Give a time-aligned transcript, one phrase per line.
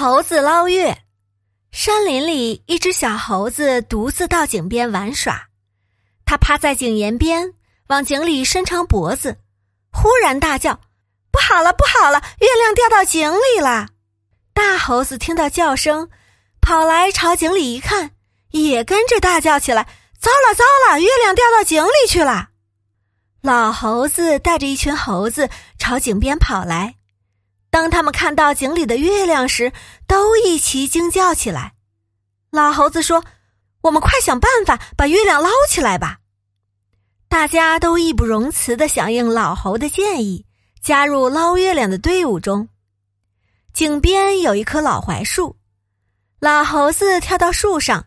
[0.00, 0.96] 猴子捞月。
[1.72, 5.48] 山林里，一只小猴子独自到井边玩耍。
[6.24, 7.52] 它趴在井沿边，
[7.88, 9.36] 往井里伸长脖子，
[9.92, 10.80] 忽然大叫
[11.30, 12.18] ：“不好了，不好了！
[12.38, 13.88] 月亮掉到井里了！”
[14.54, 16.08] 大猴子听到叫声，
[16.62, 18.12] 跑来朝井里一看，
[18.52, 19.86] 也跟着大叫起来
[20.18, 20.98] ：“糟了，糟了！
[20.98, 22.48] 月亮掉到井里去了！”
[23.44, 26.94] 老猴子带着一群猴子朝井边跑来。
[27.70, 29.72] 当他们看到井里的月亮时，
[30.06, 31.74] 都一齐惊叫起来。
[32.50, 33.24] 老猴子说
[33.82, 36.18] ：“我们快想办法把月亮捞起来吧！”
[37.30, 40.44] 大家都义不容辞的响应老猴的建议，
[40.82, 42.68] 加入捞月亮的队伍中。
[43.72, 45.56] 井边有一棵老槐树，
[46.40, 48.06] 老猴子跳到树上，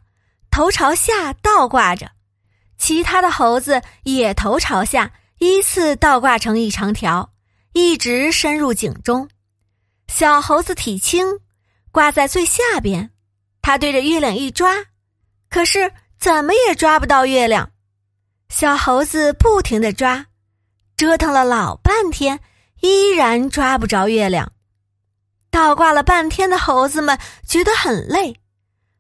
[0.52, 2.08] 头朝下倒挂着；
[2.78, 7.32] 其他的猴子也头朝下，依次倒挂成一长条，
[7.72, 9.30] 一直深入井中。
[10.08, 11.26] 小猴子体轻，
[11.92, 13.10] 挂在最下边。
[13.62, 14.76] 他对着月亮一抓，
[15.50, 17.72] 可是怎么也抓不到月亮。
[18.50, 20.26] 小猴子不停的抓，
[20.98, 22.40] 折腾了老半天，
[22.82, 24.52] 依然抓不着月亮。
[25.50, 28.36] 倒挂了半天的猴子们觉得很累，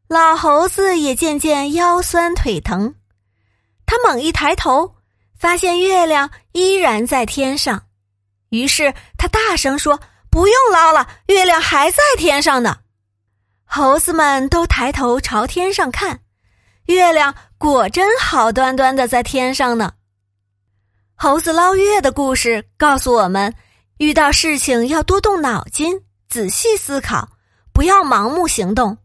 [0.08, 2.96] 老猴子也渐渐腰酸腿疼。
[3.86, 4.96] 他猛一抬头，
[5.38, 7.84] 发现月亮依然在天上，
[8.50, 10.00] 于是他大声说。
[10.34, 12.80] 不用捞了，月亮还在天上呢。
[13.66, 16.22] 猴子们都抬头朝天上看，
[16.88, 19.94] 月亮果真好端端的在天上呢。
[21.14, 23.54] 猴子捞月的故事告诉我们：
[24.00, 27.30] 遇到事情要多动脑筋，仔细思考，
[27.72, 28.98] 不要盲目行动，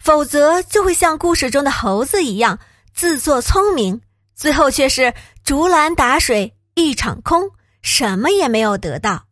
[0.00, 2.58] 否则就会像故事中的猴子一样
[2.92, 4.00] 自作聪明，
[4.34, 7.48] 最后却是竹篮打水一场空，
[7.82, 9.26] 什么也没有得到。